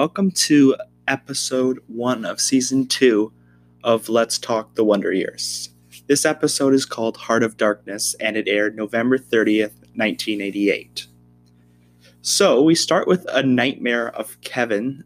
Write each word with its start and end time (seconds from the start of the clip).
welcome 0.00 0.30
to 0.30 0.74
episode 1.08 1.78
one 1.86 2.24
of 2.24 2.40
season 2.40 2.86
two 2.86 3.30
of 3.84 4.08
Let's 4.08 4.38
Talk 4.38 4.74
the 4.74 4.82
Wonder 4.82 5.12
Years. 5.12 5.68
This 6.06 6.24
episode 6.24 6.72
is 6.72 6.86
called 6.86 7.18
Heart 7.18 7.42
of 7.42 7.58
Darkness 7.58 8.14
and 8.18 8.34
it 8.34 8.48
aired 8.48 8.74
November 8.74 9.18
30th, 9.18 9.74
1988. 9.96 11.06
So 12.22 12.62
we 12.62 12.74
start 12.74 13.08
with 13.08 13.26
a 13.28 13.42
nightmare 13.42 14.08
of 14.08 14.40
Kevin. 14.40 15.04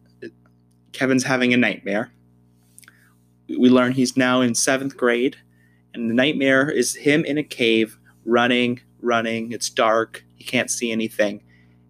Kevin's 0.93 1.25
having 1.25 1.53
a 1.53 1.57
nightmare. 1.57 2.13
We 3.49 3.71
learn 3.71 3.95
he's 3.95 4.17
now 4.17 4.43
in 4.43 4.55
seventh 4.55 4.97
grade, 4.97 5.39
and 5.93 6.09
the 6.09 6.15
nightmare 6.15 6.71
is 6.71 6.95
him 6.95 7.25
in 7.25 7.37
a 7.37 7.43
cave 7.43 7.99
running, 8.25 8.79
running. 9.01 9.51
It's 9.51 9.71
dark, 9.71 10.25
he 10.37 10.45
can't 10.45 10.71
see 10.71 10.93
anything 10.93 11.43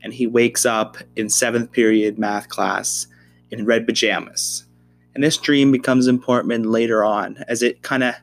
and 0.05 0.13
he 0.13 0.27
wakes 0.27 0.67
up 0.67 0.99
in 1.17 1.31
seventh 1.31 1.73
period 1.73 2.19
math 2.19 2.51
class 2.51 3.07
in 3.51 3.65
red 3.65 3.87
pajamas. 3.87 4.67
And 5.15 5.25
this 5.25 5.39
dream 5.39 5.73
becomes 5.73 6.07
important 6.07 6.67
later 6.67 7.03
on 7.03 7.43
as 7.49 7.63
it 7.63 7.83
kind 7.83 8.05
of 8.05 8.15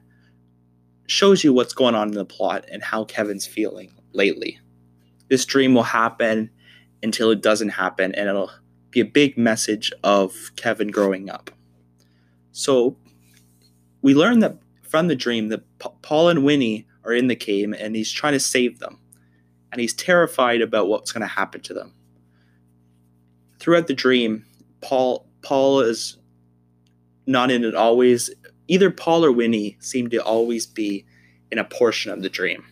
shows 1.07 1.43
you 1.43 1.51
what's 1.51 1.73
going 1.73 1.95
on 1.95 2.09
in 2.09 2.13
the 2.13 2.23
plot 2.23 2.65
and 2.71 2.83
how 2.83 3.03
Kevin's 3.05 3.47
feeling 3.47 3.93
lately. 4.13 4.59
This 5.29 5.43
dream 5.45 5.73
will 5.73 5.83
happen 5.83 6.51
until 7.01 7.31
it 7.31 7.41
doesn't 7.41 7.69
happen, 7.69 8.13
and 8.13 8.29
it'll 8.29 8.51
be 8.91 8.99
a 8.99 9.05
big 9.05 9.37
message 9.37 9.91
of 10.03 10.51
Kevin 10.55 10.89
growing 10.89 11.29
up. 11.29 11.49
So 12.51 12.95
we 14.03 14.13
learn 14.13 14.39
that 14.39 14.57
from 14.83 15.07
the 15.07 15.15
dream 15.15 15.49
that 15.49 15.63
Paul 16.01 16.29
and 16.29 16.43
Winnie 16.45 16.85
are 17.05 17.13
in 17.13 17.27
the 17.27 17.35
cave 17.35 17.73
and 17.73 17.95
he's 17.95 18.11
trying 18.11 18.33
to 18.33 18.39
save 18.39 18.79
them 18.79 19.00
and 19.71 19.79
he's 19.79 19.93
terrified 19.93 20.61
about 20.61 20.87
what's 20.87 21.11
going 21.11 21.21
to 21.21 21.27
happen 21.27 21.61
to 21.61 21.73
them. 21.73 21.93
Throughout 23.59 23.87
the 23.87 23.93
dream, 23.93 24.45
Paul 24.81 25.27
Paul 25.41 25.81
is 25.81 26.17
not 27.25 27.51
in 27.51 27.63
it 27.63 27.75
always. 27.75 28.29
Either 28.67 28.91
Paul 28.91 29.25
or 29.25 29.31
Winnie 29.31 29.77
seem 29.79 30.09
to 30.09 30.17
always 30.17 30.65
be 30.65 31.05
in 31.51 31.57
a 31.57 31.63
portion 31.63 32.11
of 32.11 32.21
the 32.21 32.29
dream. 32.29 32.65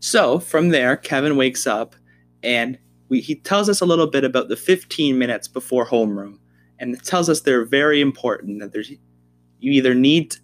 So 0.00 0.38
from 0.38 0.70
there, 0.70 0.96
Kevin 0.96 1.36
wakes 1.36 1.66
up 1.66 1.94
and 2.42 2.78
we, 3.08 3.20
he 3.20 3.36
tells 3.36 3.68
us 3.68 3.80
a 3.80 3.86
little 3.86 4.06
bit 4.06 4.24
about 4.24 4.48
the 4.48 4.56
15 4.56 5.18
minutes 5.18 5.46
before 5.46 5.86
homeroom, 5.86 6.38
and 6.78 6.94
it 6.94 7.04
tells 7.04 7.28
us 7.28 7.40
they're 7.40 7.64
very 7.64 8.00
important. 8.00 8.60
That 8.60 8.72
there's 8.72 8.90
you 8.90 9.72
either 9.72 9.94
need 9.94 10.36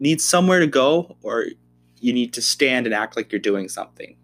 need 0.00 0.20
somewhere 0.20 0.60
to 0.60 0.66
go 0.66 1.16
or 1.22 1.46
you 1.98 2.12
need 2.12 2.32
to 2.34 2.42
stand 2.42 2.86
and 2.86 2.94
act 2.94 3.16
like 3.16 3.32
you're 3.32 3.40
doing 3.40 3.68
something 3.68 4.16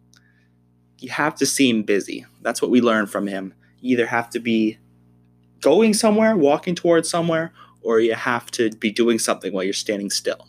you 1.01 1.11
have 1.11 1.34
to 1.37 1.47
seem 1.47 1.83
busy. 1.83 2.27
That's 2.43 2.61
what 2.61 2.70
we 2.70 2.81
learned 2.81 3.11
from 3.11 3.27
him. 3.27 3.55
You 3.81 3.95
either 3.95 4.06
have 4.06 4.31
to 4.31 4.39
be 4.39 4.79
going 5.61 5.95
somewhere, 5.95 6.37
walking 6.37 6.75
towards 6.75 7.09
somewhere, 7.09 7.53
or 7.81 8.01
you 8.01 8.15
have 8.15 8.51
to 8.53 8.70
be 8.70 8.93
doing 8.93 9.19
something 9.19 9.53
while 9.53 9.65
you're 9.65 9.73
standing 9.73 10.11
still. 10.11 10.47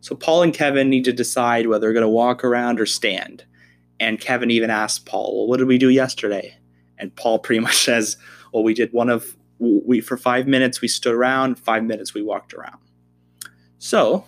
So 0.00 0.14
Paul 0.14 0.42
and 0.42 0.52
Kevin 0.52 0.90
need 0.90 1.04
to 1.04 1.12
decide 1.12 1.66
whether 1.66 1.80
they're 1.80 1.92
going 1.92 2.02
to 2.02 2.08
walk 2.08 2.44
around 2.44 2.80
or 2.80 2.86
stand. 2.86 3.44
And 3.98 4.20
Kevin 4.20 4.50
even 4.50 4.68
asks 4.68 4.98
Paul, 4.98 5.36
"Well, 5.36 5.46
what 5.46 5.58
did 5.58 5.68
we 5.68 5.78
do 5.78 5.88
yesterday?" 5.88 6.56
And 6.98 7.14
Paul 7.16 7.38
pretty 7.38 7.60
much 7.60 7.76
says, 7.84 8.16
"Well, 8.52 8.62
we 8.62 8.74
did 8.74 8.92
one 8.92 9.08
of 9.08 9.36
we 9.58 10.00
for 10.00 10.16
5 10.16 10.48
minutes 10.48 10.80
we 10.80 10.88
stood 10.88 11.14
around, 11.14 11.56
5 11.58 11.84
minutes 11.84 12.12
we 12.12 12.22
walked 12.22 12.52
around." 12.52 12.78
So, 13.78 14.24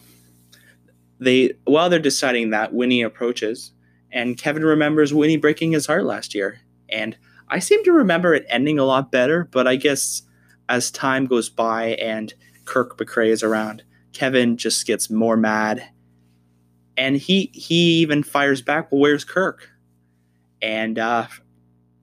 they 1.18 1.52
while 1.64 1.90
they're 1.90 1.98
deciding 1.98 2.50
that, 2.50 2.72
Winnie 2.72 3.02
approaches 3.02 3.72
and 4.14 4.38
Kevin 4.38 4.64
remembers 4.64 5.12
Winnie 5.12 5.36
breaking 5.36 5.72
his 5.72 5.86
heart 5.86 6.04
last 6.04 6.34
year. 6.34 6.60
And 6.88 7.18
I 7.48 7.58
seem 7.58 7.82
to 7.84 7.92
remember 7.92 8.32
it 8.32 8.46
ending 8.48 8.78
a 8.78 8.84
lot 8.84 9.10
better, 9.10 9.48
but 9.50 9.66
I 9.66 9.74
guess 9.74 10.22
as 10.68 10.90
time 10.90 11.26
goes 11.26 11.50
by 11.50 11.88
and 11.96 12.32
Kirk 12.64 12.96
McCray 12.96 13.28
is 13.28 13.42
around, 13.42 13.82
Kevin 14.12 14.56
just 14.56 14.86
gets 14.86 15.10
more 15.10 15.36
mad. 15.36 15.90
And 16.96 17.16
he 17.16 17.50
he 17.52 18.00
even 18.02 18.22
fires 18.22 18.62
back, 18.62 18.90
well, 18.92 19.00
where's 19.00 19.24
Kirk? 19.24 19.68
And 20.62 20.96
uh, 20.96 21.26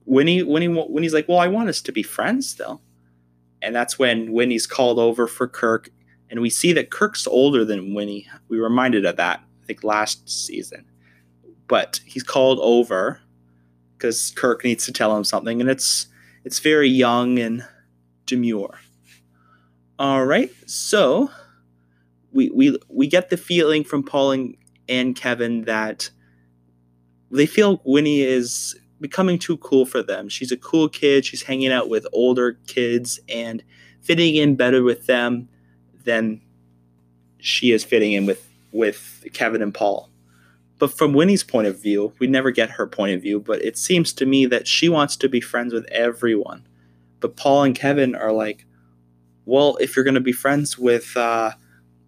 Winnie, 0.04 0.42
Winnie, 0.42 0.68
Winnie's 0.68 1.14
like, 1.14 1.28
well, 1.28 1.38
I 1.38 1.48
want 1.48 1.70
us 1.70 1.80
to 1.80 1.92
be 1.92 2.02
friends 2.02 2.48
still. 2.48 2.82
And 3.62 3.74
that's 3.74 3.98
when 3.98 4.32
Winnie's 4.32 4.66
called 4.66 4.98
over 4.98 5.26
for 5.26 5.48
Kirk. 5.48 5.88
And 6.28 6.42
we 6.42 6.50
see 6.50 6.74
that 6.74 6.90
Kirk's 6.90 7.26
older 7.26 7.64
than 7.64 7.94
Winnie. 7.94 8.28
We 8.48 8.58
reminded 8.58 9.06
of 9.06 9.16
that, 9.16 9.40
I 9.62 9.66
think, 9.66 9.82
last 9.82 10.28
season 10.28 10.84
but 11.68 12.00
he's 12.04 12.22
called 12.22 12.58
over 12.60 13.20
because 13.96 14.32
Kirk 14.36 14.64
needs 14.64 14.84
to 14.86 14.92
tell 14.92 15.16
him 15.16 15.24
something, 15.24 15.60
and 15.60 15.70
it's 15.70 16.06
it's 16.44 16.58
very 16.58 16.88
young 16.88 17.38
and 17.38 17.64
demure. 18.26 18.78
All 19.98 20.24
right, 20.24 20.50
so 20.66 21.30
we 22.32 22.50
we 22.50 22.76
we 22.88 23.06
get 23.06 23.30
the 23.30 23.36
feeling 23.36 23.84
from 23.84 24.02
Paul 24.02 24.32
and, 24.32 24.56
and 24.88 25.14
Kevin 25.14 25.62
that 25.62 26.10
they 27.30 27.46
feel 27.46 27.80
Winnie 27.84 28.22
is 28.22 28.78
becoming 29.00 29.38
too 29.38 29.56
cool 29.58 29.84
for 29.86 30.02
them. 30.02 30.28
She's 30.28 30.52
a 30.52 30.56
cool 30.56 30.88
kid. 30.88 31.24
She's 31.24 31.42
hanging 31.42 31.72
out 31.72 31.88
with 31.88 32.06
older 32.12 32.58
kids 32.66 33.20
and 33.28 33.62
fitting 34.00 34.36
in 34.36 34.56
better 34.56 34.82
with 34.82 35.06
them 35.06 35.48
than 36.04 36.40
she 37.38 37.72
is 37.72 37.84
fitting 37.84 38.12
in 38.12 38.26
with 38.26 38.48
with 38.72 39.26
Kevin 39.32 39.62
and 39.62 39.74
Paul. 39.74 40.11
But 40.82 40.98
from 40.98 41.12
Winnie's 41.12 41.44
point 41.44 41.68
of 41.68 41.80
view, 41.80 42.12
we 42.18 42.26
never 42.26 42.50
get 42.50 42.70
her 42.70 42.88
point 42.88 43.14
of 43.14 43.22
view, 43.22 43.38
but 43.38 43.62
it 43.62 43.78
seems 43.78 44.12
to 44.14 44.26
me 44.26 44.46
that 44.46 44.66
she 44.66 44.88
wants 44.88 45.14
to 45.18 45.28
be 45.28 45.40
friends 45.40 45.72
with 45.72 45.86
everyone. 45.92 46.66
But 47.20 47.36
Paul 47.36 47.62
and 47.62 47.72
Kevin 47.72 48.16
are 48.16 48.32
like, 48.32 48.66
well, 49.44 49.76
if 49.76 49.94
you're 49.94 50.04
going 50.04 50.16
to 50.16 50.20
be 50.20 50.32
friends 50.32 50.76
with 50.76 51.16
uh, 51.16 51.52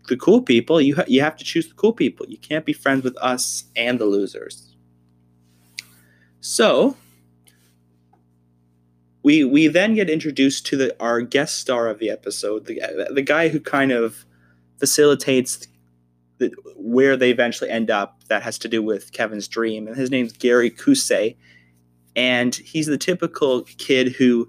the 0.08 0.16
cool 0.16 0.42
people, 0.42 0.80
you, 0.80 0.96
ha- 0.96 1.04
you 1.06 1.20
have 1.20 1.36
to 1.36 1.44
choose 1.44 1.68
the 1.68 1.74
cool 1.74 1.92
people. 1.92 2.26
You 2.28 2.36
can't 2.36 2.64
be 2.64 2.72
friends 2.72 3.04
with 3.04 3.16
us 3.18 3.62
and 3.76 4.00
the 4.00 4.06
losers. 4.06 4.74
So, 6.40 6.96
we 9.22 9.44
we 9.44 9.68
then 9.68 9.94
get 9.94 10.10
introduced 10.10 10.66
to 10.66 10.76
the 10.76 10.96
our 11.00 11.20
guest 11.20 11.60
star 11.60 11.86
of 11.86 12.00
the 12.00 12.10
episode, 12.10 12.66
the 12.66 13.08
the 13.08 13.22
guy 13.22 13.50
who 13.50 13.60
kind 13.60 13.92
of 13.92 14.26
facilitates 14.80 15.68
where 16.76 17.16
they 17.16 17.30
eventually 17.30 17.70
end 17.70 17.90
up 17.90 18.22
that 18.28 18.42
has 18.42 18.58
to 18.58 18.68
do 18.68 18.82
with 18.82 19.12
Kevin's 19.12 19.48
dream. 19.48 19.86
And 19.86 19.96
his 19.96 20.10
name's 20.10 20.32
Gary 20.32 20.70
Cosay. 20.70 21.36
And 22.16 22.54
he's 22.54 22.86
the 22.86 22.98
typical 22.98 23.62
kid 23.78 24.12
who 24.12 24.48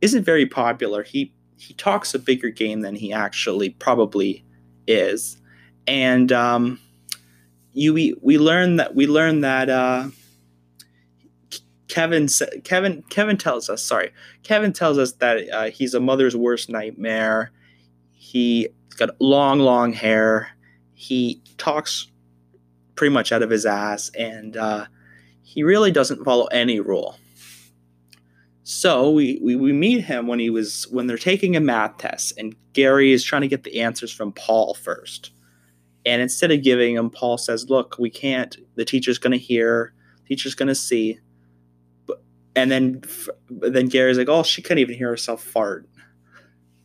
isn't 0.00 0.24
very 0.24 0.46
popular. 0.46 1.02
He 1.02 1.32
he 1.58 1.74
talks 1.74 2.14
a 2.14 2.18
bigger 2.18 2.50
game 2.50 2.82
than 2.82 2.94
he 2.94 3.12
actually 3.12 3.70
probably 3.70 4.44
is. 4.86 5.38
And 5.86 6.30
um, 6.32 6.80
you 7.72 7.92
we, 7.92 8.14
we 8.20 8.38
learn 8.38 8.76
that 8.76 8.94
we 8.94 9.06
learn 9.06 9.40
that 9.40 9.68
uh, 9.68 10.08
Kevin 11.88 12.28
Kevin 12.64 13.02
Kevin 13.10 13.36
tells 13.36 13.70
us 13.70 13.82
sorry 13.82 14.12
Kevin 14.42 14.72
tells 14.72 14.98
us 14.98 15.12
that 15.12 15.48
uh, 15.50 15.70
he's 15.70 15.94
a 15.94 16.00
mother's 16.00 16.36
worst 16.36 16.68
nightmare. 16.68 17.52
He's 18.12 18.68
got 18.96 19.10
long 19.20 19.60
long 19.60 19.92
hair 19.92 20.55
he 20.96 21.42
talks 21.58 22.08
pretty 22.94 23.12
much 23.12 23.30
out 23.30 23.42
of 23.42 23.50
his 23.50 23.66
ass 23.66 24.10
and 24.18 24.56
uh, 24.56 24.86
he 25.42 25.62
really 25.62 25.92
doesn't 25.92 26.24
follow 26.24 26.46
any 26.46 26.80
rule. 26.80 27.18
So 28.64 29.10
we, 29.10 29.38
we, 29.42 29.54
we 29.54 29.72
meet 29.72 30.00
him 30.00 30.26
when 30.26 30.40
he 30.40 30.50
was 30.50 30.88
when 30.90 31.06
they're 31.06 31.18
taking 31.18 31.54
a 31.54 31.60
math 31.60 31.98
test 31.98 32.36
and 32.36 32.56
Gary 32.72 33.12
is 33.12 33.22
trying 33.22 33.42
to 33.42 33.48
get 33.48 33.62
the 33.62 33.80
answers 33.80 34.10
from 34.10 34.32
Paul 34.32 34.74
first. 34.74 35.30
And 36.04 36.22
instead 36.22 36.50
of 36.50 36.62
giving 36.62 36.94
him, 36.96 37.10
Paul 37.10 37.36
says, 37.36 37.68
"Look, 37.68 37.96
we 37.98 38.10
can't. 38.10 38.56
The 38.76 38.84
teacher's 38.84 39.18
going 39.18 39.32
to 39.32 39.38
hear. 39.38 39.92
Teacher's 40.26 40.54
going 40.54 40.68
to 40.68 40.74
see." 40.74 41.18
But, 42.06 42.22
and 42.54 42.70
then 42.70 43.02
then 43.50 43.86
Gary's 43.86 44.18
like, 44.18 44.28
"Oh, 44.28 44.44
she 44.44 44.62
couldn't 44.62 44.78
even 44.78 44.96
hear 44.96 45.08
herself 45.08 45.42
fart." 45.42 45.88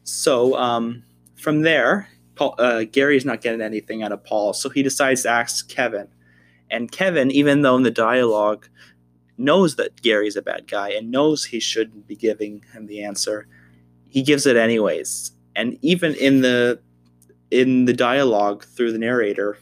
So 0.04 0.56
um, 0.56 1.04
from 1.36 1.62
there, 1.62 2.10
Paul, 2.42 2.56
uh, 2.58 2.86
Gary's 2.92 3.24
not 3.24 3.42
getting 3.42 3.62
anything 3.62 4.02
out 4.02 4.12
of 4.12 4.24
Paul, 4.24 4.54
so 4.54 4.68
he 4.68 4.82
decides 4.82 5.22
to 5.22 5.30
ask 5.30 5.70
Kevin. 5.70 6.08
And 6.72 6.92
Kevin, 6.92 7.30
even 7.30 7.62
though 7.62 7.76
in 7.76 7.84
the 7.84 7.92
dialogue 7.92 8.68
knows 9.38 9.76
that 9.76 10.02
Gary's 10.02 10.36
a 10.36 10.42
bad 10.42 10.68
guy 10.68 10.90
and 10.90 11.12
knows 11.12 11.46
he 11.46 11.60
shouldn't 11.60 12.08
be 12.08 12.16
giving 12.16 12.64
him 12.74 12.88
the 12.88 13.04
answer, 13.04 13.48
he 14.10 14.24
gives 14.24 14.48
it 14.48 14.58
anyways. 14.58 15.34
And 15.56 15.78
even 15.84 16.16
in 16.16 16.42
the 16.42 16.80
in 17.52 17.86
the 17.86 17.94
dialogue 17.94 18.66
through 18.66 18.94
the 18.94 18.98
narrator, 18.98 19.60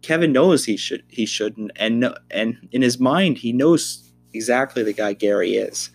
Kevin 0.00 0.30
knows 0.30 0.66
he 0.66 0.76
should 0.76 1.02
he 1.08 1.26
shouldn't, 1.26 1.72
and 1.74 2.14
and 2.30 2.68
in 2.70 2.82
his 2.82 3.00
mind 3.00 3.38
he 3.38 3.52
knows 3.52 4.12
exactly 4.32 4.84
the 4.84 4.92
guy 4.92 5.12
Gary 5.12 5.56
is, 5.56 5.90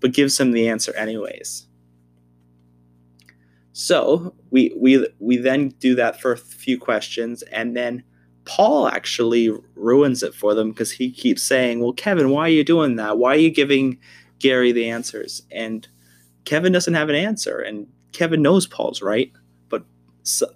but 0.00 0.12
gives 0.12 0.38
him 0.38 0.52
the 0.52 0.68
answer 0.68 0.94
anyways. 0.94 1.67
So 3.80 4.34
we 4.50 4.72
we 4.76 5.06
we 5.20 5.36
then 5.36 5.68
do 5.78 5.94
that 5.94 6.20
for 6.20 6.32
a 6.32 6.36
few 6.36 6.80
questions, 6.80 7.42
and 7.42 7.76
then 7.76 8.02
Paul 8.44 8.88
actually 8.88 9.52
ruins 9.76 10.24
it 10.24 10.34
for 10.34 10.52
them 10.52 10.70
because 10.70 10.90
he 10.90 11.12
keeps 11.12 11.44
saying, 11.44 11.78
"Well, 11.78 11.92
Kevin, 11.92 12.30
why 12.30 12.46
are 12.46 12.48
you 12.48 12.64
doing 12.64 12.96
that? 12.96 13.18
Why 13.18 13.34
are 13.34 13.38
you 13.38 13.50
giving 13.50 14.00
Gary 14.40 14.72
the 14.72 14.90
answers?" 14.90 15.42
And 15.52 15.86
Kevin 16.44 16.72
doesn't 16.72 16.94
have 16.94 17.08
an 17.08 17.14
answer, 17.14 17.60
and 17.60 17.86
Kevin 18.10 18.42
knows 18.42 18.66
Paul's 18.66 19.00
right, 19.00 19.30
but 19.68 19.84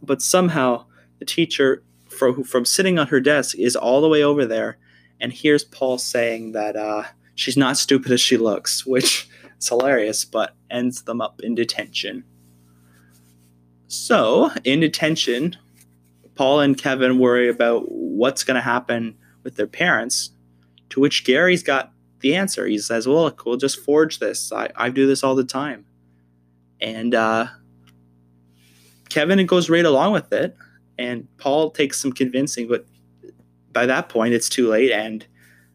but 0.02 0.20
somehow 0.20 0.86
the 1.20 1.24
teacher 1.24 1.84
from 2.08 2.42
from 2.42 2.64
sitting 2.64 2.98
on 2.98 3.06
her 3.06 3.20
desk 3.20 3.56
is 3.56 3.76
all 3.76 4.00
the 4.00 4.08
way 4.08 4.24
over 4.24 4.44
there, 4.44 4.78
and 5.20 5.32
hears 5.32 5.62
Paul 5.62 5.98
saying 5.98 6.52
that 6.52 6.74
uh, 6.74 7.04
she's 7.36 7.56
not 7.56 7.76
stupid 7.76 8.10
as 8.10 8.20
she 8.20 8.36
looks, 8.36 8.84
which 8.84 9.28
is 9.60 9.69
hilarious, 9.69 10.24
but 10.24 10.56
ends 10.72 11.02
them 11.02 11.20
up 11.20 11.40
in 11.40 11.54
detention. 11.54 12.24
So 13.93 14.50
in 14.65 14.81
detention, 14.81 15.55
Paul 16.35 16.61
and 16.61 16.79
Kevin 16.79 17.19
worry 17.19 17.50
about 17.50 17.93
what's 17.93 18.43
going 18.43 18.55
to 18.55 18.62
happen 18.62 19.19
with 19.44 19.56
their 19.56 19.67
parents. 19.67 20.31
To 20.91 21.00
which 21.00 21.27
Gary's 21.27 21.62
got 21.62 21.93
the 22.21 22.35
answer. 22.35 22.67
He 22.67 22.79
says, 22.79 23.06
"Well, 23.06 23.25
look, 23.25 23.44
we'll 23.44 23.59
just 23.59 23.81
forge 23.81 24.19
this. 24.19 24.50
I, 24.50 24.71
I 24.77 24.89
do 24.89 25.06
this 25.06 25.23
all 25.23 25.35
the 25.35 25.44
time." 25.44 25.85
And 26.81 27.15
uh, 27.15 27.49
Kevin 29.11 29.44
goes 29.44 29.69
right 29.69 29.85
along 29.85 30.15
with 30.15 30.33
it, 30.33 30.56
and 30.97 31.29
Paul 31.37 31.71
takes 31.71 32.00
some 32.00 32.12
convincing, 32.12 32.69
but 32.69 32.87
by 33.75 33.85
that 33.85 34.09
point, 34.09 34.33
it's 34.33 34.49
too 34.49 34.71
late, 34.71 34.91
and 34.91 35.27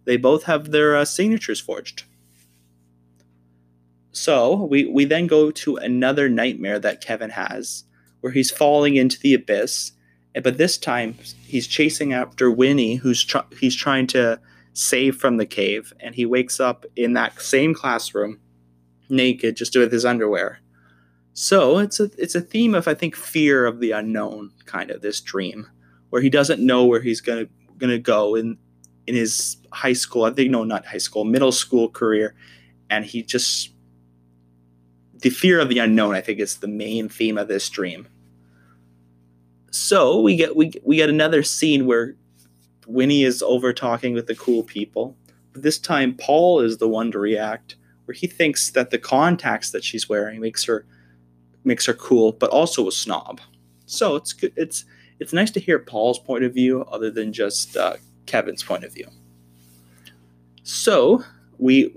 they 0.06 0.18
both 0.18 0.46
have 0.46 0.72
their 0.72 0.96
uh, 0.96 1.06
signatures 1.06 1.60
forged. 1.60 2.04
So 4.12 4.56
we 4.56 4.86
we 4.86 5.06
then 5.06 5.28
go 5.28 5.52
to 5.52 5.76
another 5.76 6.28
nightmare 6.30 6.80
that 6.80 7.00
Kevin 7.02 7.30
has, 7.30 7.84
where 8.22 8.34
he's 8.34 8.52
falling 8.52 8.96
into 8.96 9.20
the 9.20 9.34
abyss, 9.34 9.92
but 10.44 10.58
this 10.58 10.78
time 10.78 11.16
he's 11.46 11.68
chasing 11.68 12.14
after 12.14 12.52
Winnie, 12.52 12.96
who's 12.96 13.24
tr- 13.24 13.40
he's 13.60 13.76
trying 13.76 14.08
to 14.08 14.40
save 14.74 15.16
from 15.16 15.38
the 15.38 15.46
cave, 15.46 15.94
and 16.00 16.14
he 16.14 16.26
wakes 16.26 16.60
up 16.60 16.86
in 16.96 17.14
that 17.14 17.42
same 17.42 17.74
classroom, 17.74 18.40
naked, 19.10 19.56
just 19.56 19.76
with 19.76 19.92
his 19.92 20.06
underwear. 20.06 20.60
So 21.34 21.78
it's 21.78 22.00
a 22.00 22.10
it's 22.18 22.36
a 22.36 22.42
theme 22.42 22.76
of 22.76 22.88
I 22.88 22.94
think 22.94 23.16
fear 23.16 23.66
of 23.66 23.80
the 23.80 23.92
unknown, 23.92 24.52
kind 24.66 24.92
of 24.92 25.02
this 25.02 25.22
dream, 25.22 25.68
where 26.10 26.22
he 26.22 26.30
doesn't 26.30 26.66
know 26.66 26.86
where 26.86 27.02
he's 27.02 27.22
gonna 27.22 27.48
gonna 27.78 28.00
go 28.00 28.36
in 28.36 28.58
in 29.06 29.16
his 29.16 29.58
high 29.72 29.94
school. 29.94 30.26
I 30.26 30.32
think 30.32 30.52
no, 30.52 30.64
not 30.64 30.86
high 30.86 30.98
school, 30.98 31.26
middle 31.26 31.52
school 31.52 31.90
career, 31.90 32.36
and 32.90 33.06
he 33.06 33.24
just 33.24 33.72
the 35.22 35.30
fear 35.30 35.60
of 35.60 35.70
the 35.70 35.80
unknown. 35.80 36.16
I 36.16 36.22
think 36.22 36.40
is 36.40 36.58
the 36.58 36.68
main 36.68 37.10
theme 37.10 37.38
of 37.38 37.48
this 37.48 37.70
dream. 37.70 38.08
So 39.72 40.22
we 40.22 40.36
get 40.36 40.56
we 40.56 40.72
we 40.84 40.96
get 40.96 41.10
another 41.10 41.44
scene 41.44 41.86
where 41.86 42.16
Winnie 42.88 43.24
is 43.24 43.42
over 43.42 43.74
talking 43.74 44.14
with 44.14 44.28
the 44.28 44.36
cool 44.36 44.64
people. 44.64 45.16
But 45.54 45.64
this 45.64 45.78
time, 45.78 46.16
Paul 46.16 46.62
is 46.62 46.78
the 46.78 46.88
one 46.88 47.12
to 47.12 47.20
react, 47.20 47.76
where 48.06 48.16
he 48.16 48.28
thinks 48.28 48.72
that 48.72 48.92
the 48.92 48.98
contacts 48.98 49.72
that 49.72 49.84
she's 49.84 50.08
wearing 50.08 50.40
makes 50.40 50.64
her 50.66 50.86
makes 51.64 51.86
her 51.86 51.94
cool, 51.94 52.32
but 52.32 52.50
also 52.50 52.88
a 52.88 52.92
snob. 52.92 53.42
So 53.86 54.16
it's 54.16 54.34
good. 54.34 54.54
It's 54.56 54.86
it's 55.20 55.34
nice 55.34 55.52
to 55.52 55.60
hear 55.60 55.80
Paul's 55.80 56.20
point 56.20 56.44
of 56.44 56.54
view, 56.54 56.84
other 56.84 57.12
than 57.12 57.34
just 57.34 57.76
uh, 57.76 57.98
Kevin's 58.26 58.64
point 58.64 58.84
of 58.84 58.94
view. 58.94 59.08
So 60.64 61.24
we 61.58 61.96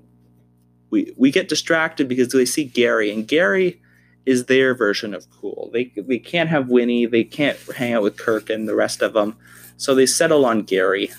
we 0.91 1.13
we 1.17 1.31
get 1.31 1.49
distracted 1.49 2.09
because 2.09 2.29
they 2.29 2.45
see 2.45 2.65
Gary, 2.65 3.11
and 3.13 3.27
Gary 3.27 3.81
is 4.27 4.47
their 4.47 4.75
version 4.75 5.15
of 5.15 5.31
cool. 5.31 5.71
They 5.73 5.93
they 5.97 6.19
can't 6.19 6.51
have 6.51 6.69
Winnie, 6.69 7.07
they 7.07 7.25
can't 7.25 7.59
hang 7.77 7.95
out 7.95 8.03
with 8.03 8.19
Kirk 8.19 8.51
and 8.51 8.69
the 8.69 8.77
rest 8.77 9.03
of 9.03 9.13
them, 9.13 9.37
so 9.77 9.95
they 9.95 10.07
settle 10.07 10.45
on 10.45 10.63
Gary. 10.63 11.11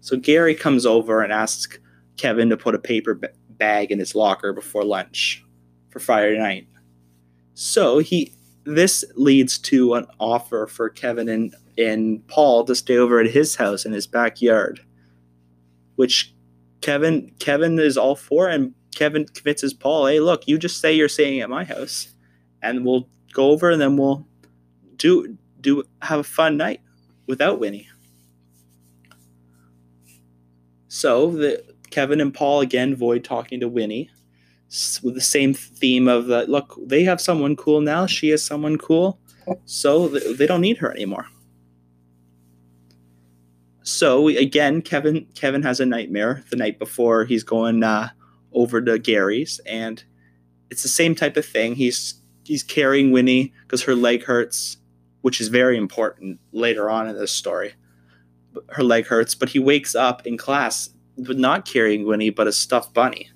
So 0.00 0.16
Gary 0.16 0.54
comes 0.54 0.86
over 0.86 1.20
and 1.22 1.32
asks 1.32 1.78
Kevin 2.16 2.48
to 2.50 2.56
put 2.56 2.74
a 2.74 2.78
paper 2.78 3.20
bag 3.50 3.90
in 3.90 3.98
his 3.98 4.14
locker 4.14 4.52
before 4.52 4.84
lunch 4.84 5.44
for 5.90 5.98
Friday 5.98 6.38
night. 6.38 6.68
So 7.54 7.98
he 7.98 8.32
this 8.64 9.04
leads 9.14 9.58
to 9.58 9.94
an 9.94 10.06
offer 10.18 10.66
for 10.66 10.90
Kevin 10.90 11.28
and, 11.28 11.54
and 11.78 12.26
Paul 12.26 12.64
to 12.64 12.74
stay 12.74 12.96
over 12.96 13.20
at 13.20 13.30
his 13.30 13.54
house 13.54 13.86
in 13.86 13.92
his 13.92 14.06
backyard, 14.06 14.84
which 15.94 16.34
Kevin 16.80 17.32
Kevin 17.38 17.78
is 17.78 17.96
all 17.96 18.16
for, 18.16 18.48
and 18.48 18.74
Kevin 18.96 19.26
convinces 19.26 19.72
Paul, 19.72 20.06
"Hey, 20.06 20.18
look, 20.18 20.48
you 20.48 20.58
just 20.58 20.80
say 20.80 20.92
you're 20.92 21.08
staying 21.08 21.40
at 21.40 21.50
my 21.50 21.62
house, 21.62 22.08
and 22.62 22.84
we'll 22.84 23.08
go 23.32 23.50
over, 23.50 23.70
and 23.70 23.80
then 23.80 23.96
we'll 23.96 24.26
do 24.96 25.38
do 25.60 25.84
have 26.02 26.18
a 26.18 26.24
fun 26.24 26.56
night 26.56 26.80
without 27.28 27.60
Winnie." 27.60 27.88
So 30.88 31.30
the 31.30 31.62
Kevin 31.90 32.20
and 32.20 32.34
Paul 32.34 32.62
again 32.62 32.94
avoid 32.94 33.22
talking 33.22 33.60
to 33.60 33.68
Winnie 33.68 34.10
with 35.02 35.14
the 35.14 35.20
same 35.20 35.54
theme 35.54 36.08
of 36.08 36.26
the 36.26 36.44
look 36.46 36.76
they 36.86 37.04
have 37.04 37.20
someone 37.20 37.54
cool 37.54 37.80
now 37.80 38.04
she 38.04 38.30
is 38.30 38.44
someone 38.44 38.76
cool 38.76 39.18
so 39.64 40.08
they 40.08 40.46
don't 40.46 40.60
need 40.60 40.76
her 40.76 40.90
anymore 40.90 41.26
so 43.82 44.22
we, 44.22 44.36
again 44.36 44.82
kevin 44.82 45.24
kevin 45.36 45.62
has 45.62 45.78
a 45.78 45.86
nightmare 45.86 46.42
the 46.50 46.56
night 46.56 46.80
before 46.80 47.24
he's 47.24 47.44
going 47.44 47.84
uh, 47.84 48.08
over 48.56 48.80
to 48.80 48.98
gary's 48.98 49.60
and 49.66 50.02
it's 50.70 50.82
the 50.82 50.88
same 50.88 51.14
type 51.14 51.36
of 51.36 51.46
thing 51.46 51.76
he's 51.76 52.20
he's 52.44 52.64
carrying 52.64 53.12
winnie 53.12 53.52
because 53.62 53.84
her 53.84 53.94
leg 53.94 54.24
hurts 54.24 54.78
which 55.20 55.40
is 55.40 55.48
very 55.48 55.76
important 55.76 56.40
later 56.50 56.90
on 56.90 57.08
in 57.08 57.16
this 57.16 57.30
story 57.30 57.74
her 58.70 58.82
leg 58.82 59.06
hurts 59.06 59.36
but 59.36 59.50
he 59.50 59.60
wakes 59.60 59.94
up 59.94 60.26
in 60.26 60.36
class 60.36 60.90
but 61.16 61.38
not 61.38 61.64
carrying 61.64 62.04
winnie 62.04 62.30
but 62.30 62.48
a 62.48 62.52
stuffed 62.52 62.92
bunny 62.92 63.30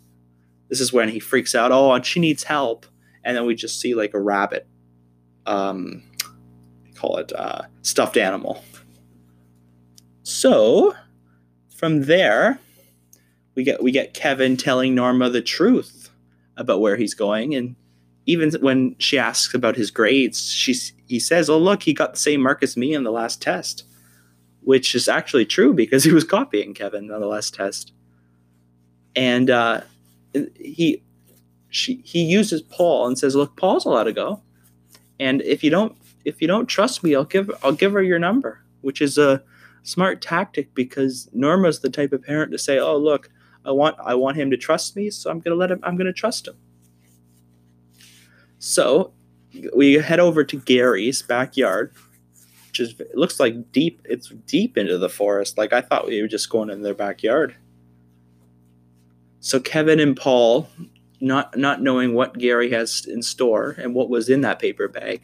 this 0.70 0.80
is 0.80 0.92
when 0.92 1.08
he 1.10 1.18
freaks 1.18 1.54
out. 1.54 1.72
Oh, 1.72 2.00
she 2.00 2.20
needs 2.20 2.44
help. 2.44 2.86
And 3.22 3.36
then 3.36 3.44
we 3.44 3.54
just 3.54 3.78
see 3.78 3.94
like 3.94 4.14
a 4.14 4.20
rabbit, 4.20 4.66
um, 5.44 6.02
call 6.94 7.18
it 7.18 7.32
uh, 7.34 7.62
stuffed 7.82 8.16
animal. 8.16 8.64
So 10.22 10.94
from 11.76 12.04
there, 12.04 12.60
we 13.54 13.64
get 13.64 13.82
we 13.82 13.90
get 13.90 14.14
Kevin 14.14 14.56
telling 14.56 14.94
Norma 14.94 15.30
the 15.30 15.42
truth 15.42 16.10
about 16.56 16.80
where 16.80 16.96
he's 16.96 17.14
going, 17.14 17.54
and 17.54 17.76
even 18.26 18.52
when 18.60 18.94
she 18.98 19.18
asks 19.18 19.54
about 19.54 19.76
his 19.76 19.90
grades, 19.90 20.50
she 20.50 20.74
he 21.06 21.18
says, 21.18 21.50
"Oh, 21.50 21.58
look, 21.58 21.82
he 21.82 21.92
got 21.92 22.14
the 22.14 22.20
same 22.20 22.42
mark 22.42 22.62
as 22.62 22.76
me 22.76 22.94
in 22.94 23.02
the 23.02 23.10
last 23.10 23.42
test," 23.42 23.84
which 24.62 24.94
is 24.94 25.08
actually 25.08 25.46
true 25.46 25.72
because 25.72 26.04
he 26.04 26.12
was 26.12 26.24
copying 26.24 26.74
Kevin 26.74 27.10
on 27.10 27.20
the 27.20 27.26
last 27.26 27.54
test. 27.54 27.92
And 29.16 29.50
uh, 29.50 29.80
he 30.56 31.02
she 31.70 32.00
he 32.04 32.22
uses 32.22 32.62
Paul 32.62 33.06
and 33.06 33.18
says, 33.18 33.34
"Look, 33.34 33.56
Paul's 33.56 33.84
allowed 33.84 34.04
to 34.04 34.12
go, 34.12 34.42
and 35.18 35.42
if 35.42 35.64
you 35.64 35.70
don't 35.70 35.96
if 36.24 36.40
you 36.40 36.46
don't 36.46 36.66
trust 36.66 37.02
me, 37.02 37.14
I'll 37.14 37.24
give 37.24 37.50
I'll 37.64 37.72
give 37.72 37.92
her 37.92 38.02
your 38.02 38.18
number," 38.18 38.62
which 38.82 39.00
is 39.00 39.18
a 39.18 39.42
smart 39.82 40.20
tactic 40.20 40.74
because 40.74 41.28
Norma's 41.32 41.80
the 41.80 41.90
type 41.90 42.12
of 42.12 42.22
parent 42.22 42.52
to 42.52 42.58
say, 42.58 42.78
"Oh, 42.78 42.96
look, 42.96 43.30
I 43.64 43.72
want 43.72 43.96
I 44.02 44.14
want 44.14 44.36
him 44.36 44.50
to 44.50 44.56
trust 44.56 44.96
me, 44.96 45.10
so 45.10 45.30
I'm 45.30 45.40
gonna 45.40 45.56
let 45.56 45.70
him 45.70 45.80
I'm 45.82 45.96
gonna 45.96 46.12
trust 46.12 46.48
him." 46.48 46.56
So 48.58 49.12
we 49.74 49.94
head 49.94 50.20
over 50.20 50.44
to 50.44 50.60
Gary's 50.60 51.22
backyard, 51.22 51.94
which 52.68 52.80
is 52.80 52.98
it 53.00 53.16
looks 53.16 53.40
like 53.40 53.72
deep 53.72 54.00
it's 54.04 54.28
deep 54.46 54.78
into 54.78 54.98
the 54.98 55.08
forest. 55.08 55.58
Like 55.58 55.72
I 55.72 55.80
thought 55.80 56.06
we 56.06 56.20
were 56.22 56.28
just 56.28 56.50
going 56.50 56.70
in 56.70 56.82
their 56.82 56.94
backyard. 56.94 57.54
So 59.40 59.58
Kevin 59.58 60.00
and 60.00 60.16
Paul, 60.16 60.68
not 61.20 61.56
not 61.56 61.82
knowing 61.82 62.14
what 62.14 62.38
Gary 62.38 62.70
has 62.70 63.06
in 63.06 63.22
store 63.22 63.74
and 63.78 63.94
what 63.94 64.10
was 64.10 64.28
in 64.28 64.42
that 64.42 64.58
paper 64.58 64.88
bag, 64.88 65.22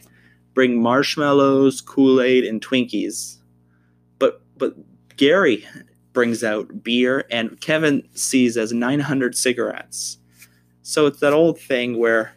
bring 0.55 0.81
marshmallows, 0.81 1.81
Kool-Aid, 1.83 2.45
and 2.45 2.61
Twinkies. 2.61 3.37
But 4.19 4.40
but 4.57 4.75
Gary 5.16 5.66
brings 6.16 6.42
out 6.42 6.82
beer 6.82 7.26
and 7.30 7.61
Kevin 7.61 8.02
sees 8.14 8.56
as 8.56 8.73
900 8.73 9.37
cigarettes. 9.37 10.16
So 10.80 11.04
it's 11.04 11.20
that 11.20 11.35
old 11.35 11.61
thing 11.61 11.99
where 11.99 12.32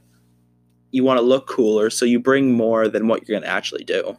you 0.92 1.06
want 1.06 1.18
to 1.18 1.26
look 1.26 1.48
cooler, 1.48 1.90
so 1.90 2.04
you 2.04 2.20
bring 2.20 2.52
more 2.52 2.90
than 2.90 3.08
what 3.08 3.22
you're 3.22 3.40
going 3.40 3.50
to 3.50 3.56
actually 3.56 3.86
do. 3.86 4.18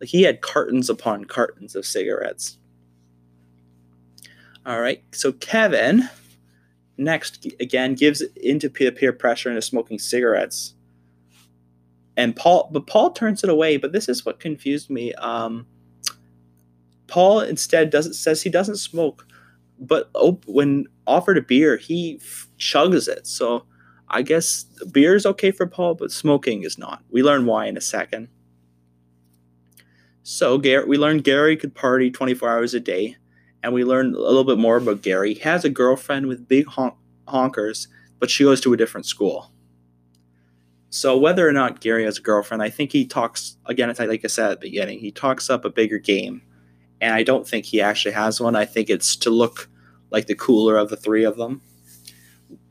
Like 0.00 0.08
he 0.08 0.22
had 0.22 0.40
cartons 0.40 0.90
upon 0.90 1.26
cartons 1.26 1.76
of 1.76 1.86
cigarettes. 1.86 2.58
All 4.66 4.80
right, 4.80 5.04
so 5.12 5.30
Kevin 5.30 6.08
next 6.96 7.46
again 7.60 7.94
gives 7.94 8.22
into 8.34 8.68
peer, 8.68 9.12
pressure 9.12 9.50
into 9.50 9.62
smoking 9.62 9.98
cigarettes 9.98 10.74
and 12.16 12.36
paul 12.36 12.70
but 12.72 12.86
paul 12.86 13.10
turns 13.10 13.42
it 13.42 13.50
away 13.50 13.76
but 13.76 13.90
this 13.90 14.08
is 14.08 14.24
what 14.24 14.38
confused 14.38 14.88
me 14.88 15.12
um, 15.14 15.66
paul 17.14 17.40
instead 17.40 17.90
doesn't 17.90 18.14
says 18.14 18.42
he 18.42 18.50
doesn't 18.50 18.76
smoke 18.76 19.26
but 19.78 20.10
op- 20.14 20.44
when 20.46 20.86
offered 21.06 21.38
a 21.38 21.42
beer 21.42 21.76
he 21.76 22.18
f- 22.20 22.48
chugs 22.58 23.08
it 23.08 23.26
so 23.26 23.64
i 24.08 24.22
guess 24.22 24.64
beer 24.90 25.14
is 25.14 25.26
okay 25.26 25.50
for 25.50 25.66
paul 25.66 25.94
but 25.94 26.10
smoking 26.10 26.62
is 26.62 26.78
not 26.78 27.02
we 27.10 27.22
learn 27.22 27.46
why 27.46 27.66
in 27.66 27.76
a 27.76 27.80
second 27.80 28.28
so 30.22 30.56
Gary, 30.58 30.86
we 30.86 30.96
learned 30.96 31.24
gary 31.24 31.56
could 31.56 31.74
party 31.74 32.10
24 32.10 32.48
hours 32.50 32.74
a 32.74 32.80
day 32.80 33.16
and 33.64 33.72
we 33.72 33.82
learn 33.82 34.14
a 34.14 34.18
little 34.18 34.44
bit 34.44 34.58
more 34.58 34.76
about 34.76 35.00
Gary. 35.00 35.32
He 35.32 35.40
has 35.40 35.64
a 35.64 35.70
girlfriend 35.70 36.26
with 36.26 36.46
big 36.46 36.66
honk- 36.66 36.98
honkers, 37.26 37.88
but 38.18 38.28
she 38.28 38.44
goes 38.44 38.60
to 38.60 38.74
a 38.74 38.76
different 38.76 39.06
school. 39.06 39.50
So 40.90 41.16
whether 41.16 41.48
or 41.48 41.52
not 41.52 41.80
Gary 41.80 42.04
has 42.04 42.18
a 42.18 42.20
girlfriend, 42.20 42.62
I 42.62 42.68
think 42.68 42.92
he 42.92 43.06
talks 43.06 43.56
again. 43.64 43.92
Like 43.98 44.22
I 44.22 44.28
said 44.28 44.50
at 44.50 44.60
the 44.60 44.66
beginning, 44.68 44.98
he 44.98 45.10
talks 45.10 45.48
up 45.48 45.64
a 45.64 45.70
bigger 45.70 45.98
game, 45.98 46.42
and 47.00 47.12
I 47.12 47.22
don't 47.22 47.46
think 47.46 47.64
he 47.66 47.80
actually 47.80 48.12
has 48.12 48.40
one. 48.40 48.56
I 48.56 48.64
think 48.64 48.90
it's 48.90 49.16
to 49.16 49.30
look 49.30 49.68
like 50.10 50.26
the 50.26 50.34
cooler 50.34 50.76
of 50.76 50.90
the 50.90 50.96
three 50.96 51.24
of 51.24 51.36
them. 51.36 51.60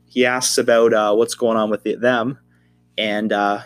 He 0.06 0.24
asks 0.24 0.58
about 0.58 0.92
uh, 0.92 1.14
what's 1.14 1.34
going 1.34 1.56
on 1.56 1.70
with 1.70 1.82
the, 1.82 1.96
them, 1.96 2.38
and 2.96 3.32
uh, 3.32 3.62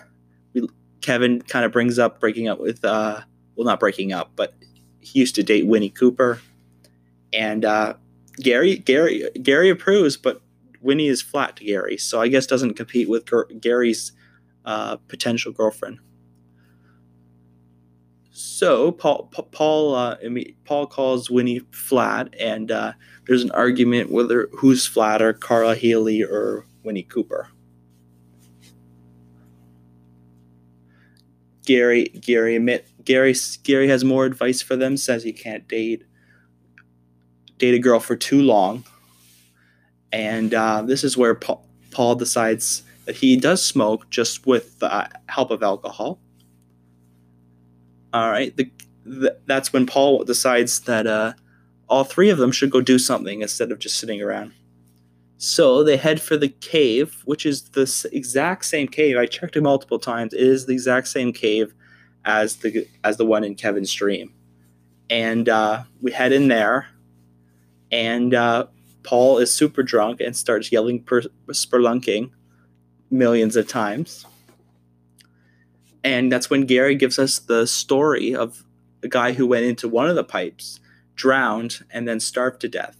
we, 0.54 0.66
Kevin 1.00 1.42
kind 1.42 1.64
of 1.64 1.72
brings 1.72 1.98
up 1.98 2.20
breaking 2.20 2.48
up 2.48 2.58
with, 2.58 2.84
uh, 2.84 3.20
well, 3.54 3.66
not 3.66 3.80
breaking 3.80 4.12
up, 4.12 4.32
but 4.34 4.54
he 5.00 5.20
used 5.20 5.34
to 5.34 5.42
date 5.42 5.66
Winnie 5.66 5.90
Cooper, 5.90 6.40
and 7.32 7.64
uh, 7.64 7.94
Gary 8.40 8.76
Gary 8.76 9.28
Gary 9.42 9.68
approves, 9.68 10.16
but 10.16 10.40
Winnie 10.80 11.08
is 11.08 11.20
flat 11.20 11.56
to 11.56 11.64
Gary, 11.64 11.98
so 11.98 12.20
I 12.20 12.28
guess 12.28 12.46
doesn't 12.46 12.74
compete 12.74 13.08
with 13.08 13.28
Gary's 13.60 14.12
uh, 14.64 14.96
potential 15.08 15.52
girlfriend. 15.52 15.98
So 18.40 18.92
Paul 18.92 19.28
Paul 19.50 19.96
uh, 19.96 20.16
Paul 20.64 20.86
calls 20.86 21.28
Winnie 21.28 21.58
flat, 21.72 22.32
and 22.38 22.70
uh, 22.70 22.92
there's 23.26 23.42
an 23.42 23.50
argument 23.50 24.12
whether 24.12 24.48
who's 24.52 24.86
flatter, 24.86 25.32
Carla 25.32 25.74
Healy 25.74 26.22
or 26.22 26.64
Winnie 26.84 27.02
Cooper. 27.02 27.48
Gary 31.66 32.04
Gary 32.04 32.54
admit 32.54 32.86
Gary 33.04 33.34
Gary 33.64 33.88
has 33.88 34.04
more 34.04 34.24
advice 34.24 34.62
for 34.62 34.76
them. 34.76 34.96
Says 34.96 35.24
he 35.24 35.32
can't 35.32 35.66
date 35.66 36.04
date 37.56 37.74
a 37.74 37.80
girl 37.80 37.98
for 37.98 38.14
too 38.14 38.40
long, 38.40 38.84
and 40.12 40.54
uh, 40.54 40.82
this 40.82 41.02
is 41.02 41.16
where 41.16 41.34
Paul, 41.34 41.68
Paul 41.90 42.14
decides 42.14 42.84
that 43.06 43.16
he 43.16 43.36
does 43.36 43.66
smoke 43.66 44.08
just 44.10 44.46
with 44.46 44.78
the 44.78 45.10
help 45.26 45.50
of 45.50 45.64
alcohol. 45.64 46.20
All 48.12 48.30
right, 48.30 48.56
the, 48.56 48.70
the, 49.04 49.38
that's 49.46 49.72
when 49.72 49.86
Paul 49.86 50.24
decides 50.24 50.80
that 50.80 51.06
uh, 51.06 51.34
all 51.88 52.04
three 52.04 52.30
of 52.30 52.38
them 52.38 52.52
should 52.52 52.70
go 52.70 52.80
do 52.80 52.98
something 52.98 53.42
instead 53.42 53.70
of 53.70 53.78
just 53.78 53.98
sitting 53.98 54.22
around. 54.22 54.52
So 55.38 55.84
they 55.84 55.96
head 55.96 56.20
for 56.20 56.36
the 56.36 56.48
cave, 56.48 57.22
which 57.24 57.46
is 57.46 57.70
the 57.70 58.08
exact 58.12 58.64
same 58.64 58.88
cave. 58.88 59.16
I 59.16 59.26
checked 59.26 59.56
it 59.56 59.62
multiple 59.62 59.98
times. 59.98 60.34
It 60.34 60.40
is 60.40 60.66
the 60.66 60.72
exact 60.72 61.08
same 61.08 61.32
cave 61.32 61.74
as 62.24 62.56
the 62.56 62.88
as 63.04 63.16
the 63.16 63.24
one 63.24 63.44
in 63.44 63.54
Kevin's 63.54 63.92
dream, 63.92 64.34
and 65.08 65.48
uh, 65.48 65.84
we 66.02 66.10
head 66.10 66.32
in 66.32 66.48
there, 66.48 66.88
and 67.92 68.34
uh, 68.34 68.66
Paul 69.04 69.38
is 69.38 69.54
super 69.54 69.82
drunk 69.82 70.20
and 70.20 70.36
starts 70.36 70.72
yelling 70.72 71.04
per- 71.04 71.22
spelunking 71.48 72.30
millions 73.10 73.56
of 73.56 73.68
times. 73.68 74.26
And 76.08 76.32
that's 76.32 76.48
when 76.48 76.64
Gary 76.64 76.94
gives 76.94 77.18
us 77.18 77.38
the 77.38 77.66
story 77.66 78.34
of 78.34 78.64
a 79.02 79.08
guy 79.08 79.34
who 79.34 79.46
went 79.46 79.66
into 79.66 79.86
one 79.90 80.08
of 80.08 80.16
the 80.16 80.24
pipes, 80.24 80.80
drowned, 81.14 81.84
and 81.90 82.08
then 82.08 82.18
starved 82.18 82.62
to 82.62 82.68
death. 82.68 82.96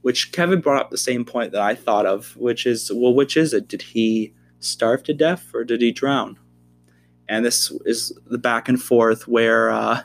Which 0.00 0.32
Kevin 0.32 0.62
brought 0.62 0.80
up 0.80 0.90
the 0.90 0.96
same 0.96 1.26
point 1.26 1.52
that 1.52 1.60
I 1.60 1.74
thought 1.74 2.06
of, 2.06 2.34
which 2.34 2.64
is 2.64 2.90
well, 2.90 3.12
which 3.12 3.36
is 3.36 3.52
it? 3.52 3.68
Did 3.68 3.82
he 3.82 4.32
starve 4.58 5.02
to 5.02 5.12
death 5.12 5.50
or 5.52 5.64
did 5.64 5.82
he 5.82 5.92
drown? 5.92 6.38
And 7.28 7.44
this 7.44 7.70
is 7.84 8.18
the 8.24 8.38
back 8.38 8.70
and 8.70 8.82
forth 8.82 9.28
where 9.28 9.70
uh, 9.70 10.00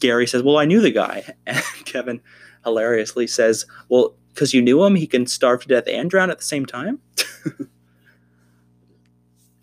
Gary 0.00 0.26
says, 0.26 0.42
Well, 0.42 0.58
I 0.58 0.64
knew 0.64 0.80
the 0.80 0.90
guy. 0.90 1.32
And 1.46 1.62
Kevin 1.84 2.20
hilariously 2.64 3.28
says, 3.28 3.66
Well, 3.88 4.16
because 4.30 4.52
you 4.52 4.62
knew 4.62 4.82
him, 4.82 4.96
he 4.96 5.06
can 5.06 5.28
starve 5.28 5.62
to 5.62 5.68
death 5.68 5.86
and 5.86 6.10
drown 6.10 6.30
at 6.32 6.38
the 6.38 6.44
same 6.44 6.66
time? 6.66 6.98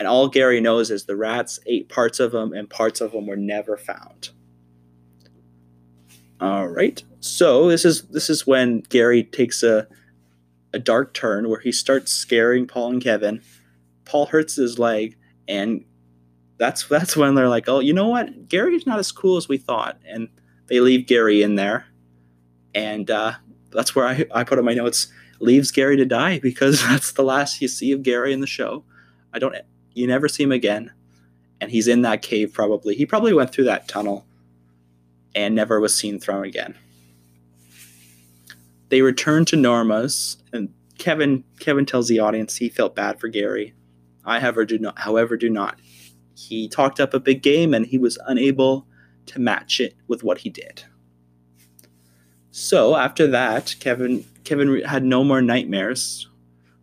and 0.03 0.09
all 0.09 0.27
Gary 0.27 0.59
knows 0.59 0.91
is 0.91 1.05
the 1.05 1.15
rats 1.15 1.61
ate 1.65 1.87
parts 1.87 2.19
of 2.19 2.33
them, 2.33 2.51
and 2.51 2.69
parts 2.69 2.99
of 2.99 3.13
them 3.13 3.25
were 3.25 3.37
never 3.37 3.77
found. 3.77 4.31
All 6.41 6.67
right. 6.67 7.01
So 7.21 7.69
this 7.69 7.85
is 7.85 8.01
this 8.09 8.29
is 8.29 8.45
when 8.45 8.81
Gary 8.89 9.23
takes 9.23 9.63
a 9.63 9.87
a 10.73 10.79
dark 10.79 11.13
turn 11.13 11.47
where 11.47 11.61
he 11.61 11.71
starts 11.71 12.11
scaring 12.11 12.67
Paul 12.67 12.89
and 12.91 13.01
Kevin. 13.01 13.41
Paul 14.03 14.25
hurts 14.25 14.57
his 14.57 14.77
leg, 14.77 15.15
and 15.47 15.85
that's 16.57 16.85
that's 16.85 17.15
when 17.15 17.35
they're 17.35 17.47
like, 17.47 17.69
"Oh, 17.69 17.79
you 17.79 17.93
know 17.93 18.09
what? 18.09 18.49
Gary's 18.49 18.85
not 18.85 18.99
as 18.99 19.13
cool 19.13 19.37
as 19.37 19.47
we 19.47 19.57
thought," 19.57 20.01
and 20.05 20.27
they 20.67 20.81
leave 20.81 21.07
Gary 21.07 21.41
in 21.41 21.55
there, 21.55 21.85
and 22.75 23.09
uh, 23.09 23.35
that's 23.71 23.95
where 23.95 24.05
I 24.05 24.25
I 24.35 24.43
put 24.43 24.59
in 24.59 24.65
my 24.65 24.73
notes 24.73 25.07
leaves 25.39 25.71
Gary 25.71 25.95
to 25.95 26.05
die 26.05 26.39
because 26.39 26.81
that's 26.89 27.13
the 27.13 27.23
last 27.23 27.61
you 27.61 27.69
see 27.69 27.93
of 27.93 28.03
Gary 28.03 28.33
in 28.33 28.41
the 28.41 28.47
show. 28.47 28.83
I 29.33 29.39
don't 29.39 29.55
you 29.93 30.07
never 30.07 30.27
see 30.27 30.43
him 30.43 30.51
again. 30.51 30.91
And 31.61 31.71
he's 31.71 31.87
in 31.87 32.01
that 32.01 32.21
cave 32.21 32.53
probably. 32.53 32.95
He 32.95 33.05
probably 33.05 33.33
went 33.33 33.51
through 33.51 33.65
that 33.65 33.87
tunnel 33.87 34.25
and 35.35 35.55
never 35.55 35.79
was 35.79 35.95
seen 35.95 36.19
thrown 36.19 36.45
again. 36.45 36.75
They 38.89 39.01
return 39.01 39.45
to 39.45 39.55
Norma's 39.55 40.37
and 40.51 40.73
Kevin 40.97 41.43
Kevin 41.59 41.85
tells 41.85 42.07
the 42.07 42.19
audience 42.19 42.57
he 42.57 42.69
felt 42.69 42.95
bad 42.95 43.19
for 43.19 43.27
Gary. 43.27 43.73
I 44.25 44.39
however 44.39 44.65
do 44.65 44.77
not 44.77 44.99
however 44.99 45.37
do 45.37 45.49
not. 45.49 45.79
He 46.35 46.67
talked 46.67 46.99
up 46.99 47.13
a 47.13 47.19
big 47.19 47.41
game 47.41 47.73
and 47.73 47.85
he 47.85 47.97
was 47.97 48.17
unable 48.27 48.85
to 49.27 49.39
match 49.39 49.79
it 49.79 49.95
with 50.07 50.23
what 50.23 50.39
he 50.39 50.49
did. 50.49 50.83
So 52.51 52.95
after 52.95 53.25
that, 53.27 53.75
Kevin 53.79 54.25
Kevin 54.43 54.81
had 54.83 55.03
no 55.03 55.23
more 55.23 55.41
nightmares, 55.41 56.27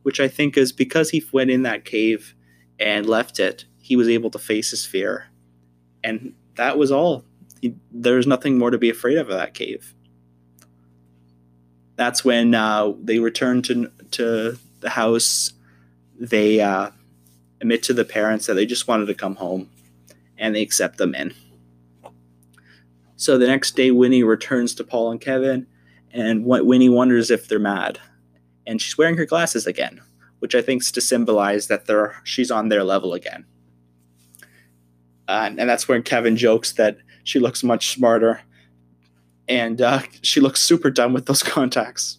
which 0.03 0.19
I 0.19 0.27
think 0.27 0.57
is 0.57 0.73
because 0.73 1.11
he 1.11 1.25
went 1.33 1.51
in 1.51 1.63
that 1.63 1.85
cave 1.85 2.35
and 2.81 3.07
left 3.07 3.39
it. 3.39 3.65
He 3.81 3.97
was 3.97 4.09
able 4.09 4.31
to 4.31 4.39
face 4.39 4.71
his 4.71 4.87
fear, 4.87 5.27
and 6.03 6.35
that 6.57 6.79
was 6.79 6.91
all. 6.91 7.25
He, 7.61 7.75
was 7.93 8.27
nothing 8.27 8.59
more 8.59 8.71
to 8.71 8.79
be 8.79 8.91
afraid 8.91 9.19
of 9.19 9.29
in 9.29 9.37
that 9.37 9.55
cave. 9.55 9.95
That's 11.97 12.25
when 12.25 12.55
uh, 12.55 12.93
they 13.01 13.19
return 13.19 13.63
to 13.63 13.91
to 14.13 14.59
the 14.81 14.91
house. 14.91 15.53
They 16.19 16.61
uh, 16.61 16.91
admit 17.61 17.83
to 17.85 17.93
the 17.93 18.05
parents 18.05 18.47
that 18.47 18.55
they 18.55 18.67
just 18.67 18.89
wanted 18.89 19.07
to 19.07 19.15
come 19.15 19.37
home, 19.37 19.71
and 20.39 20.55
they 20.55 20.63
accept 20.63 20.99
them 20.99 21.15
in. 21.15 21.35
So 23.17 23.37
the 23.37 23.47
next 23.47 23.77
day, 23.77 23.91
Winnie 23.91 24.23
returns 24.23 24.75
to 24.77 24.85
Paul 24.85 25.11
and 25.11 25.21
Kevin 25.21 25.67
and 26.13 26.45
Winnie 26.45 26.89
wonders 26.89 27.31
if 27.31 27.49
they're 27.49 27.59
mad. 27.59 28.01
And 28.67 28.81
she's 28.81 28.97
wearing 28.97 29.17
her 29.17 29.27
glasses 29.27 29.67
again, 29.67 30.01
which 30.41 30.55
I 30.55 30.63
think 30.63 30.83
is 30.83 30.93
to 30.93 31.01
symbolize 31.01 31.69
that 31.69 31.87
they're 31.87 32.21
she's 32.25 32.51
on 32.51 32.69
their 32.69 32.85
level 32.85 33.15
again. 33.15 33.47
Uh, 35.29 35.51
and 35.57 35.69
that's 35.69 35.87
when 35.87 36.03
Kevin 36.03 36.37
jokes 36.37 36.73
that 36.73 36.99
she 37.23 37.39
looks 37.39 37.63
much 37.63 37.95
smarter, 37.95 38.41
and 39.49 39.81
uh, 39.81 40.01
she 40.23 40.41
looks 40.41 40.61
super 40.61 40.91
dumb 40.91 41.13
with 41.13 41.27
those 41.27 41.43
contacts, 41.57 42.19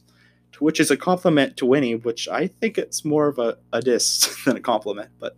which 0.60 0.80
is 0.80 0.90
a 0.90 0.98
compliment 0.98 1.58
to 1.58 1.66
Winnie, 1.66 1.96
which 1.96 2.28
I 2.30 2.48
think 2.48 2.78
it's 2.78 3.04
more 3.04 3.28
of 3.28 3.38
a, 3.38 3.58
a 3.74 3.82
diss 3.82 4.36
than 4.46 4.56
a 4.56 4.62
compliment. 4.62 5.10
But 5.20 5.36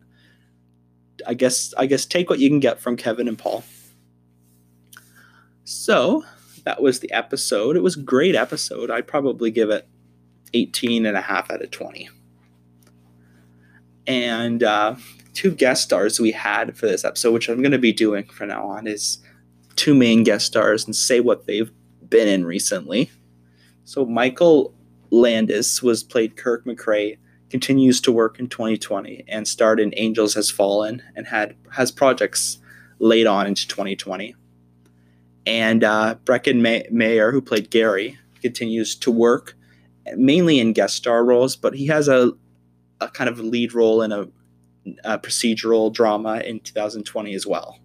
I 1.25 1.33
guess 1.33 1.73
I 1.77 1.87
guess 1.87 2.05
take 2.05 2.29
what 2.29 2.39
you 2.39 2.49
can 2.49 2.59
get 2.59 2.79
from 2.79 2.97
Kevin 2.97 3.27
and 3.27 3.37
Paul. 3.37 3.63
So 5.63 6.23
that 6.65 6.81
was 6.81 6.99
the 6.99 7.11
episode. 7.11 7.75
It 7.75 7.83
was 7.83 7.97
a 7.97 8.01
great 8.01 8.35
episode. 8.35 8.91
I'd 8.91 9.07
probably 9.07 9.51
give 9.51 9.69
it 9.69 9.87
18 10.53 11.05
and 11.05 11.17
a 11.17 11.21
half 11.21 11.49
out 11.49 11.61
of 11.61 11.71
20. 11.71 12.09
And 14.07 14.63
uh, 14.63 14.95
two 15.33 15.51
guest 15.51 15.83
stars 15.83 16.19
we 16.19 16.31
had 16.31 16.77
for 16.77 16.87
this 16.87 17.05
episode, 17.05 17.31
which 17.31 17.49
I'm 17.49 17.61
going 17.61 17.71
to 17.71 17.77
be 17.79 17.93
doing 17.93 18.25
from 18.25 18.49
now 18.49 18.65
on, 18.67 18.87
is 18.87 19.19
two 19.75 19.95
main 19.95 20.23
guest 20.23 20.45
stars 20.45 20.85
and 20.85 20.95
say 20.95 21.19
what 21.19 21.45
they've 21.45 21.71
been 22.07 22.27
in 22.27 22.45
recently. 22.45 23.11
So 23.85 24.05
Michael 24.05 24.73
Landes 25.11 25.81
was 25.81 26.03
played 26.03 26.37
Kirk 26.37 26.65
McCray, 26.65 27.17
continues 27.49 28.01
to 28.01 28.11
work 28.11 28.39
in 28.39 28.47
2020 28.47 29.25
and 29.27 29.47
starred 29.47 29.79
in 29.79 29.93
Angels 29.97 30.33
Has 30.33 30.49
Fallen 30.49 31.03
and 31.15 31.27
had 31.27 31.55
has 31.71 31.91
projects 31.91 32.59
laid 32.99 33.27
on 33.27 33.47
into 33.47 33.67
2020. 33.67 34.35
And 35.45 35.83
uh, 35.83 36.15
Breckin 36.23 36.61
May- 36.61 36.87
Meyer, 36.89 37.31
who 37.31 37.41
played 37.41 37.69
Gary, 37.69 38.17
continues 38.41 38.95
to 38.95 39.11
work 39.11 39.55
mainly 40.15 40.59
in 40.59 40.73
guest 40.73 40.95
star 40.95 41.23
roles, 41.23 41.55
but 41.55 41.75
he 41.75 41.87
has 41.87 42.07
a, 42.07 42.31
a 43.03 43.11
kind 43.11 43.29
of 43.29 43.39
lead 43.39 43.73
role 43.73 44.01
in 44.01 44.11
a, 44.11 44.27
a 45.03 45.19
procedural 45.19 45.91
drama 45.91 46.39
in 46.39 46.59
2020 46.59 47.33
as 47.33 47.45
well. 47.45 47.79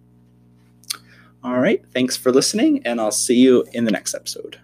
All 1.43 1.59
right, 1.59 1.83
thanks 1.93 2.17
for 2.17 2.31
listening, 2.31 2.85
and 2.85 2.99
I'll 2.99 3.11
see 3.11 3.35
you 3.35 3.65
in 3.73 3.85
the 3.85 3.91
next 3.91 4.13
episode. 4.13 4.59